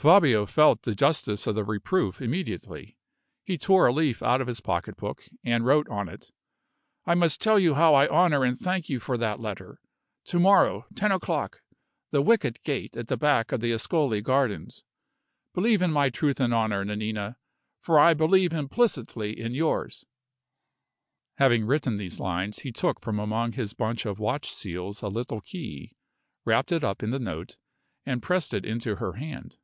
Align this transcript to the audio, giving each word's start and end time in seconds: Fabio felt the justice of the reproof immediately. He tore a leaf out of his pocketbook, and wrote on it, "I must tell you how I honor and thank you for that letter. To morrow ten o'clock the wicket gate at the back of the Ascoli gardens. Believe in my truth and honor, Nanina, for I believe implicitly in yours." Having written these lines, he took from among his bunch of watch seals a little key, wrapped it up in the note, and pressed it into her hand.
Fabio 0.00 0.46
felt 0.46 0.84
the 0.84 0.94
justice 0.94 1.46
of 1.46 1.54
the 1.54 1.62
reproof 1.62 2.22
immediately. 2.22 2.96
He 3.44 3.58
tore 3.58 3.86
a 3.86 3.92
leaf 3.92 4.22
out 4.22 4.40
of 4.40 4.46
his 4.46 4.62
pocketbook, 4.62 5.28
and 5.44 5.66
wrote 5.66 5.86
on 5.90 6.08
it, 6.08 6.30
"I 7.04 7.14
must 7.14 7.42
tell 7.42 7.58
you 7.58 7.74
how 7.74 7.92
I 7.92 8.08
honor 8.08 8.42
and 8.42 8.56
thank 8.58 8.88
you 8.88 8.98
for 8.98 9.18
that 9.18 9.40
letter. 9.40 9.78
To 10.28 10.40
morrow 10.40 10.86
ten 10.94 11.12
o'clock 11.12 11.60
the 12.12 12.22
wicket 12.22 12.62
gate 12.64 12.96
at 12.96 13.08
the 13.08 13.18
back 13.18 13.52
of 13.52 13.60
the 13.60 13.72
Ascoli 13.72 14.22
gardens. 14.22 14.82
Believe 15.52 15.82
in 15.82 15.92
my 15.92 16.08
truth 16.08 16.40
and 16.40 16.54
honor, 16.54 16.82
Nanina, 16.82 17.36
for 17.82 17.98
I 17.98 18.14
believe 18.14 18.54
implicitly 18.54 19.38
in 19.38 19.52
yours." 19.52 20.06
Having 21.36 21.66
written 21.66 21.98
these 21.98 22.18
lines, 22.18 22.60
he 22.60 22.72
took 22.72 23.02
from 23.02 23.18
among 23.18 23.52
his 23.52 23.74
bunch 23.74 24.06
of 24.06 24.18
watch 24.18 24.50
seals 24.50 25.02
a 25.02 25.08
little 25.08 25.42
key, 25.42 25.92
wrapped 26.46 26.72
it 26.72 26.82
up 26.84 27.02
in 27.02 27.10
the 27.10 27.18
note, 27.18 27.58
and 28.06 28.22
pressed 28.22 28.54
it 28.54 28.64
into 28.64 28.96
her 28.96 29.12
hand. 29.12 29.58